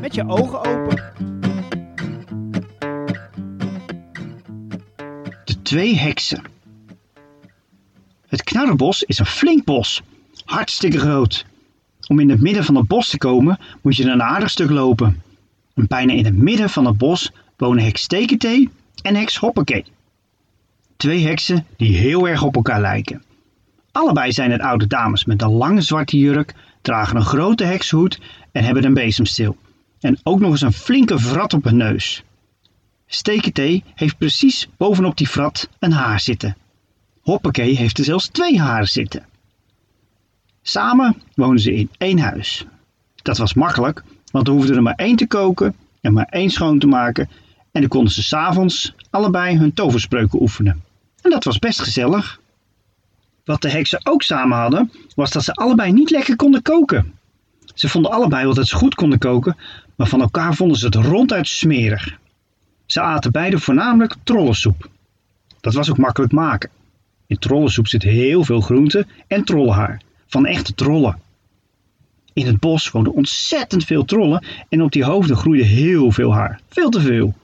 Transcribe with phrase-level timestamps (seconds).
[0.00, 1.02] met je ogen open.
[5.44, 6.42] De twee heksen.
[8.26, 10.02] Het knarrenbos is een flink bos,
[10.44, 11.44] hartstikke groot.
[12.08, 15.22] Om in het midden van het bos te komen moet je een aardig stuk lopen.
[15.74, 18.70] En bijna in het midden van het bos wonen heks Steketee
[19.02, 19.84] en heks Hoppakee.
[20.96, 23.22] Twee heksen die heel erg op elkaar lijken.
[23.92, 28.20] Allebei zijn het oude dames met een lange zwarte jurk, dragen een grote hekshoed
[28.52, 29.56] en hebben een bezemstil.
[30.00, 32.22] En ook nog eens een flinke vrat op hun neus.
[33.06, 36.56] Steketee heeft precies bovenop die vrat een haar zitten.
[37.20, 39.26] Hoppakee heeft er zelfs twee haren zitten.
[40.62, 42.66] Samen woonden ze in één huis.
[43.22, 46.78] Dat was makkelijk, want er hoefde er maar één te koken en maar één schoon
[46.78, 47.28] te maken
[47.72, 50.82] en dan konden ze s'avonds allebei hun toverspreuken oefenen.
[51.22, 52.40] En dat was best gezellig.
[53.44, 57.14] Wat de heksen ook samen hadden, was dat ze allebei niet lekker konden koken.
[57.74, 59.56] Ze vonden allebei wel dat ze goed konden koken,
[59.96, 62.18] maar van elkaar vonden ze het ronduit smerig.
[62.86, 64.90] Ze aten beide voornamelijk trollensoep.
[65.60, 66.70] Dat was ook makkelijk maken.
[67.26, 71.18] In trollensoep zit heel veel groente en trollenhaar, van echte trollen.
[72.32, 76.60] In het bos woonden ontzettend veel trollen en op die hoofden groeide heel veel haar,
[76.68, 77.34] veel te veel.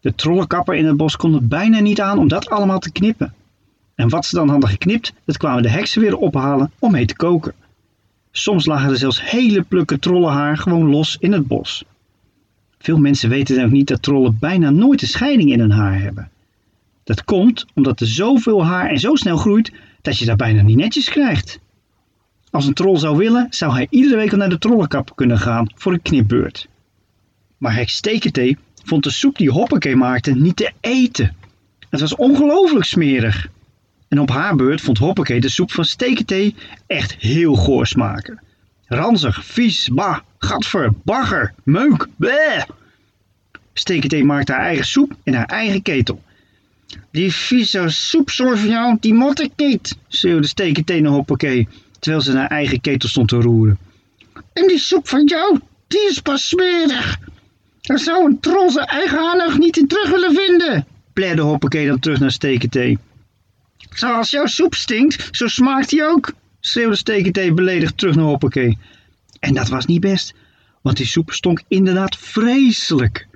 [0.00, 3.34] De trollenkapper in het bos kon er bijna niet aan om dat allemaal te knippen.
[3.94, 7.16] En wat ze dan hadden geknipt, dat kwamen de heksen weer ophalen om mee te
[7.16, 7.54] koken.
[8.38, 11.84] Soms lagen er zelfs hele plukken trollenhaar gewoon los in het bos.
[12.78, 16.30] Veel mensen weten ook niet dat trollen bijna nooit een scheiding in hun haar hebben.
[17.04, 19.72] Dat komt omdat er zoveel haar en zo snel groeit
[20.02, 21.60] dat je daar bijna niet netjes krijgt.
[22.50, 25.70] Als een troll zou willen, zou hij iedere week al naar de trollenkapper kunnen gaan
[25.74, 26.68] voor een knipbeurt.
[27.56, 31.36] Maar Steketee vond de soep die Hoppakee maakte niet te eten.
[31.88, 33.48] Het was ongelooflijk smerig.
[34.08, 36.54] En op haar beurt vond Hoppakee de soep van Steketee
[36.86, 38.40] echt heel goor smaken.
[38.86, 42.62] Ranzig, vies, bah, gadver, bagger, meuk, bleh.
[43.72, 46.22] Steketee maakte haar eigen soep in haar eigen ketel.
[47.10, 51.68] Die vieze soepsoort van jou, die mot ik niet, schreeuwde Steketee naar Hoppakee,
[51.98, 53.78] terwijl ze naar eigen ketel stond te roeren.
[54.52, 57.18] En die soep van jou, die is pas smerig.
[57.80, 61.98] Daar zou een troll zijn eigen haar niet in terug willen vinden, plerde Hoppakee dan
[61.98, 62.98] terug naar Steketee.
[63.90, 68.78] Zoals jouw soep stinkt, zo smaakt die ook, schreeuwde Steketee beledigd terug naar Hoppakee.
[69.40, 70.34] En dat was niet best,
[70.82, 73.26] want die soep stonk inderdaad vreselijk.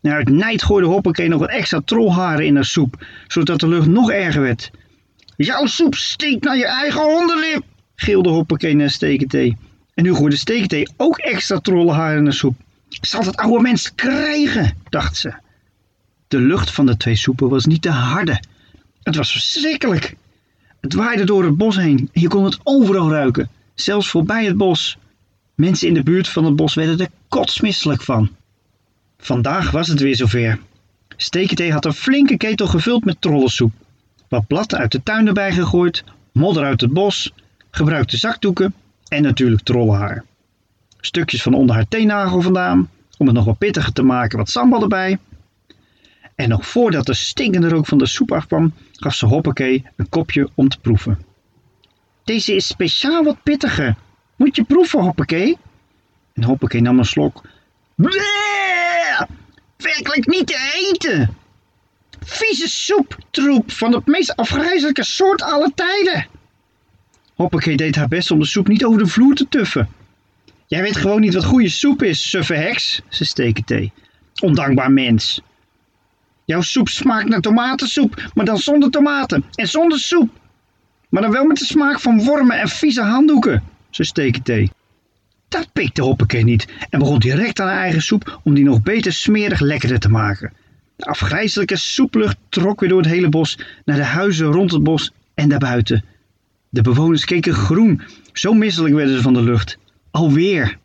[0.00, 3.86] Nou, uit nijd gooide Hoppakee nog wat extra trollharen in haar soep, zodat de lucht
[3.86, 4.70] nog erger werd.
[5.36, 7.62] Jouw soep stinkt naar je eigen hondenlip,
[7.94, 9.56] gilde Hoppakee naar Steketee.
[9.94, 12.56] En nu gooide Steketee ook extra trollenharen in haar soep.
[12.88, 15.34] Zal dat oude mens krijgen, dacht ze.
[16.28, 18.40] De lucht van de twee soepen was niet te harde.
[19.04, 20.16] Het was verschrikkelijk.
[20.80, 24.56] Het waaide door het bos heen en je kon het overal ruiken, zelfs voorbij het
[24.56, 24.98] bos.
[25.54, 28.30] Mensen in de buurt van het bos werden er kotsmisselijk van.
[29.18, 30.58] Vandaag was het weer zover.
[31.16, 33.72] Steketee had een flinke ketel gevuld met trollensoep.
[34.28, 37.32] Wat blad uit de tuin erbij gegooid, modder uit het bos,
[37.70, 38.74] gebruikte zakdoeken
[39.08, 40.24] en natuurlijk trollenhaar.
[41.00, 42.88] Stukjes van onder haar teennagel vandaan,
[43.18, 45.18] om het nog wat pittiger te maken, wat sambal erbij.
[46.34, 50.48] En nog voordat de stinkende rook van de soep afkwam, gaf ze Hoppakee een kopje
[50.54, 51.24] om te proeven.
[52.24, 53.96] Deze is speciaal wat pittiger.
[54.36, 55.58] Moet je proeven, Hoppakee?
[56.32, 57.42] En Hoppakee nam een slok.
[57.94, 59.20] Bleh!
[59.76, 61.36] Werkelijk niet te eten!
[62.20, 66.26] Vieze soeptroep van het meest afgrijzelijke soort aller tijden!
[67.34, 69.88] Hoppakee deed haar best om de soep niet over de vloer te tuffen.
[70.66, 73.92] Jij weet gewoon niet wat goede soep is, suffe heks, ze Steketee.
[74.40, 75.42] Ondankbaar mens.
[76.44, 80.30] Jouw soep smaakt naar tomatensoep, maar dan zonder tomaten en zonder soep.
[81.08, 84.70] Maar dan wel met de smaak van wormen en vieze handdoeken, ze Steketee.
[85.48, 89.12] Dat pikte Hoppakee niet en begon direct aan haar eigen soep om die nog beter
[89.12, 90.52] smerig lekkerder te maken.
[90.96, 95.12] De afgrijzelijke soeplucht trok weer door het hele bos naar de huizen rond het bos
[95.34, 96.04] en daarbuiten.
[96.68, 98.02] De bewoners keken groen,
[98.32, 99.78] zo misselijk werden ze van de lucht.
[100.10, 100.78] Alweer.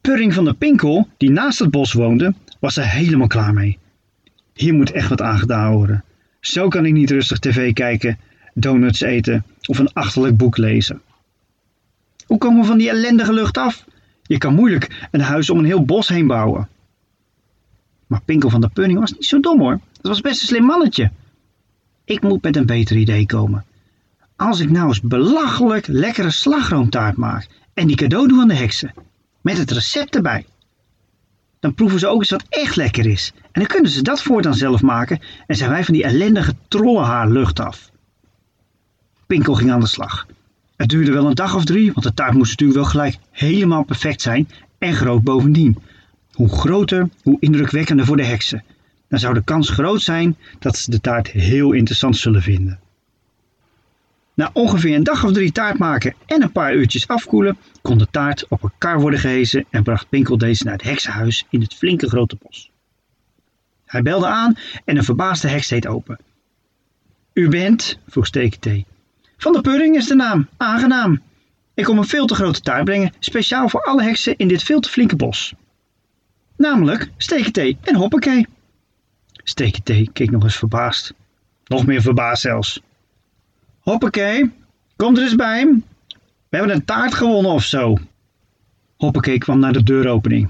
[0.00, 3.78] Purring van de Pinkel, die naast het bos woonde, was er helemaal klaar mee.
[4.60, 6.04] Hier moet echt wat aan gedaan worden.
[6.40, 8.18] Zo kan ik niet rustig tv kijken,
[8.54, 11.00] donuts eten of een achterlijk boek lezen.
[12.26, 13.84] Hoe komen we van die ellendige lucht af?
[14.22, 16.68] Je kan moeilijk een huis om een heel bos heen bouwen.
[18.06, 19.80] Maar Pinkel van de Punning was niet zo dom hoor.
[19.92, 21.10] Dat was best een slim mannetje.
[22.04, 23.64] Ik moet met een beter idee komen.
[24.36, 28.94] Als ik nou eens belachelijk lekkere slagroomtaart maak en die cadeau doe aan de heksen.
[29.40, 30.46] Met het recept erbij.
[31.60, 33.32] Dan proeven ze ook eens wat echt lekker is.
[33.36, 37.30] En dan kunnen ze dat voortaan zelf maken en zijn wij van die ellendige trollenhaar
[37.30, 37.90] lucht af.
[39.26, 40.26] Pinkel ging aan de slag.
[40.76, 43.84] Het duurde wel een dag of drie, want de taart moest natuurlijk wel gelijk helemaal
[43.84, 44.48] perfect zijn
[44.78, 45.78] en groot bovendien.
[46.32, 48.64] Hoe groter, hoe indrukwekkender voor de heksen.
[49.08, 52.80] Dan zou de kans groot zijn dat ze de taart heel interessant zullen vinden.
[54.34, 58.06] Na ongeveer een dag of drie taart maken en een paar uurtjes afkoelen, kon de
[58.10, 61.74] taart op een kar worden gehezen en bracht Pinkel deze naar het heksenhuis in het
[61.74, 62.70] flinke grote bos.
[63.86, 66.18] Hij belde aan en een verbaasde heks deed open.
[67.32, 68.86] U bent, vroeg Steketee.
[69.36, 71.22] Van de Pudding is de naam, aangenaam.
[71.74, 74.80] Ik kom een veel te grote taart brengen, speciaal voor alle heksen in dit veel
[74.80, 75.54] te flinke bos.
[76.56, 78.46] Namelijk Steketee en Hoppakee.
[79.32, 81.14] Steketee keek nog eens verbaasd.
[81.64, 82.80] Nog meer verbaasd zelfs.
[83.80, 84.52] Hoppakee,
[84.96, 85.64] kom er eens bij.
[86.48, 87.96] We hebben een taart gewonnen of zo.
[88.96, 90.48] Hoppakee kwam naar de deuropening.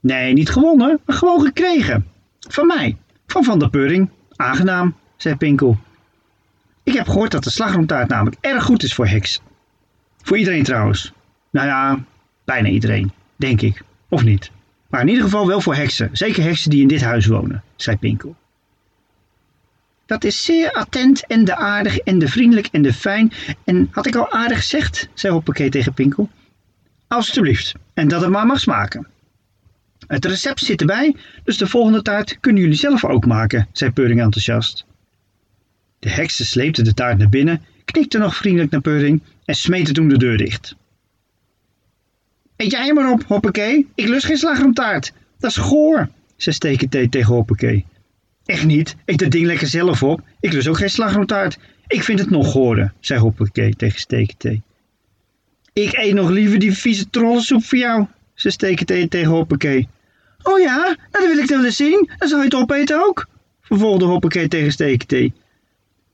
[0.00, 2.06] Nee, niet gewonnen, maar gewoon gekregen.
[2.48, 2.96] Van mij,
[3.26, 4.10] van Van der Pudding.
[4.36, 5.78] Aangenaam, zei Pinkel.
[6.82, 9.40] Ik heb gehoord dat de slagroomtaart namelijk erg goed is voor heks.
[10.22, 11.12] Voor iedereen trouwens.
[11.50, 12.04] Nou ja,
[12.44, 13.82] bijna iedereen, denk ik.
[14.08, 14.50] Of niet.
[14.88, 16.10] Maar in ieder geval wel voor heksen.
[16.12, 18.36] Zeker heksen die in dit huis wonen, zei Pinkel.
[20.06, 23.32] Dat is zeer attent en de aardig en de vriendelijk en de fijn.
[23.64, 26.30] En had ik al aardig gezegd, zei Hoppakee tegen Pinkel.
[27.08, 29.06] Alsjeblieft, en dat het maar mag smaken.
[30.06, 34.20] Het recept zit erbij, dus de volgende taart kunnen jullie zelf ook maken, zei Pudding
[34.20, 34.84] enthousiast.
[35.98, 40.08] De heksen sleepten de taart naar binnen, knikten nog vriendelijk naar Pudding en smeten toen
[40.08, 40.76] de deur dicht.
[42.56, 43.88] Eet jij maar op, Hoppakee.
[43.94, 45.12] Ik lust geen slagroomtaart.
[45.38, 47.84] Dat is goor, zei Stekentee tegen Hoppakee.
[48.46, 48.96] Echt niet.
[49.04, 50.20] Eet het ding lekker zelf op.
[50.40, 51.58] Ik lust ook geen slagroomtaart.
[51.86, 54.62] Ik vind het nog goorder, zei Hoppakee tegen Stekentee.
[55.72, 59.88] Ik eet nog liever die vieze trollensoep voor jou, zei Stekentee tegen Hoppakee.
[60.42, 62.10] Oh ja, nou, dat wil ik wel eens zien.
[62.18, 63.26] Dan zal je het opeten ook,
[63.60, 65.32] vervolgde Hoppakee tegen Stekentee.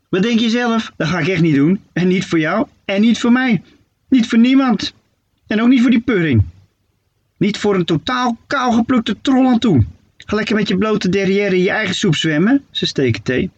[0.08, 0.92] Wat denk je zelf?
[0.96, 1.80] Dat ga ik echt niet doen.
[1.92, 3.62] En niet voor jou en niet voor mij.
[4.08, 4.92] Niet voor niemand.
[5.46, 6.44] En ook niet voor die pudding.
[7.36, 9.84] Niet voor een totaal kaal geplukte troll aan toe.
[10.24, 13.50] Ga lekker met je blote derrière in je eigen soep zwemmen, ze Stekentee.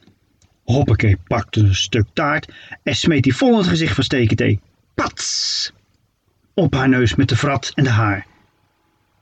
[0.64, 2.52] Hoppakee pakte een stuk taart
[2.82, 4.60] en smeet die vol in het gezicht van Stekentee.
[4.94, 5.72] Pats!
[6.54, 8.26] Op haar neus met de vrat en de haar.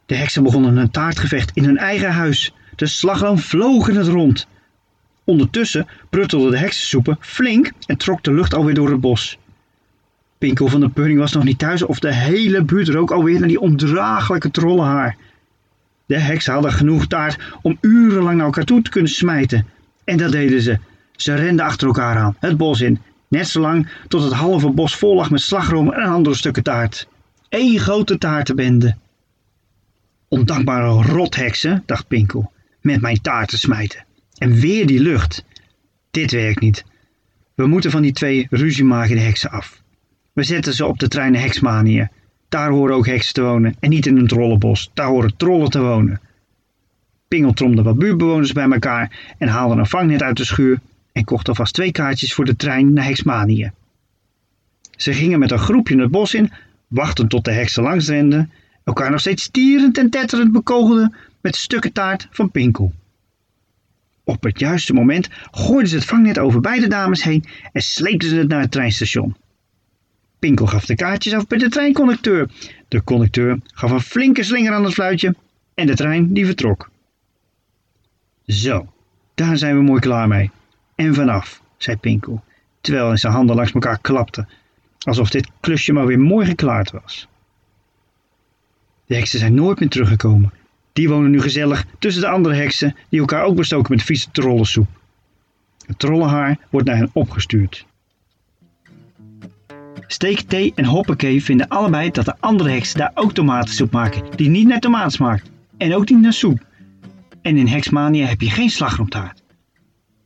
[0.07, 2.53] De heksen begonnen een taartgevecht in hun eigen huis.
[2.77, 4.47] De slagroom vloog in het rond.
[5.25, 9.39] Ondertussen pruttelde de heksensoepen flink en trok de lucht alweer door het bos.
[10.39, 13.49] Pinkel van de Pudding was nog niet thuis of de hele buurt rook alweer naar
[13.49, 15.17] die ondraaglijke trollenhaar.
[16.13, 19.67] De heksen hadden genoeg taart om urenlang naar elkaar toe te kunnen smijten.
[20.05, 20.79] En dat deden ze.
[21.17, 25.15] Ze renden achter elkaar aan, het bos in, net zolang tot het halve bos vol
[25.15, 27.09] lag met slagroom en andere stukken taart.
[27.49, 28.97] Eén grote taartenbende.
[30.29, 34.05] Ondankbare rotheksen, dacht Pinkel, met mijn taart te smijten.
[34.39, 35.45] En weer die lucht.
[36.11, 36.85] Dit werkt niet.
[37.55, 39.83] We moeten van die twee ruziemagende heksen af.
[40.33, 42.09] We zetten ze op de trein Heksmanië.
[42.53, 44.91] Daar horen ook heksen te wonen en niet in een trollenbos.
[44.95, 46.21] Daar horen trollen te wonen.
[47.29, 50.81] Pingel tromde wat buurtbewoners bij elkaar en haalde een vangnet uit de schuur
[51.13, 53.71] en kocht alvast twee kaartjes voor de trein naar Heksmanië.
[54.97, 56.53] Ze gingen met een groepje het bos in,
[56.87, 58.51] wachten tot de heksen langs renden,
[58.85, 62.93] elkaar nog steeds stierend en tetterend bekogelden met stukken taart van Pinkel.
[64.25, 68.37] Op het juiste moment gooiden ze het vangnet over beide dames heen en sleepten ze
[68.37, 69.37] het naar het treinstation.
[70.43, 72.51] Pinkel gaf de kaartjes af bij de treinconducteur.
[72.89, 75.35] De conducteur gaf een flinke slinger aan het fluitje
[75.75, 76.91] en de trein die vertrok.
[78.47, 78.93] Zo,
[79.35, 80.51] daar zijn we mooi klaar mee.
[80.95, 82.45] En vanaf, zei Pinkel,
[82.81, 84.47] terwijl hij zijn handen langs elkaar klapte,
[84.99, 87.29] alsof dit klusje maar weer mooi geklaard was.
[89.07, 90.53] De heksen zijn nooit meer teruggekomen.
[90.93, 94.89] Die wonen nu gezellig tussen de andere heksen die elkaar ook bestoken met vieze trollensoep.
[95.87, 97.87] Het trollenhaar wordt naar hen opgestuurd.
[100.13, 104.67] Steekthee en Hoppakee vinden allebei dat de andere heksen daar ook tomatensoep maken, die niet
[104.67, 106.67] naar tomaat smaakt en ook niet naar soep.
[107.43, 109.43] En in Heksmania heb je geen slagroomtaart.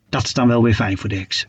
[0.09, 1.49] Dat is dan wel weer fijn voor de heksen.